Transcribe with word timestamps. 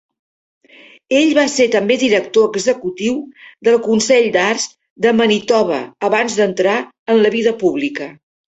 Ell 1.17 1.33
va 1.39 1.43
ser 1.55 1.67
també 1.75 1.97
director 2.03 2.47
executiu 2.59 3.19
del 3.69 3.77
Consell 3.85 4.27
d'Arts 4.39 4.67
de 5.07 5.15
Manitoba 5.21 5.81
abans 6.11 6.41
d"entrar 6.43 6.81
en 7.15 7.27
la 7.27 7.35
vida 7.39 7.59
pública. 7.65 8.13